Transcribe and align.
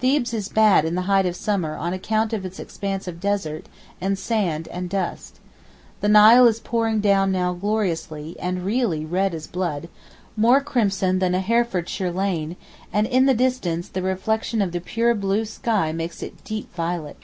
Thebes 0.00 0.34
is 0.34 0.48
bad 0.48 0.84
in 0.84 0.96
the 0.96 1.02
height 1.02 1.24
of 1.24 1.36
summer 1.36 1.76
on 1.76 1.92
account 1.92 2.32
of 2.32 2.44
its 2.44 2.58
expanse 2.58 3.06
of 3.06 3.20
desert, 3.20 3.66
and 4.00 4.18
sand 4.18 4.66
and 4.72 4.90
dust. 4.90 5.38
The 6.00 6.08
Nile 6.08 6.48
is 6.48 6.58
pouring 6.58 6.98
down 7.00 7.30
now 7.30 7.52
gloriously, 7.52 8.34
and 8.40 8.64
really 8.64 9.04
red 9.04 9.34
as 9.36 9.46
blood—more 9.46 10.62
crimson 10.62 11.20
than 11.20 11.32
a 11.32 11.38
Herefordshire 11.40 12.10
lane—and 12.10 13.06
in 13.06 13.26
the 13.26 13.34
distance 13.34 13.86
the 13.86 14.02
reflection 14.02 14.60
of 14.62 14.72
the 14.72 14.80
pure 14.80 15.14
blue 15.14 15.44
sky 15.44 15.92
makes 15.92 16.24
it 16.24 16.42
deep 16.42 16.74
violet. 16.74 17.18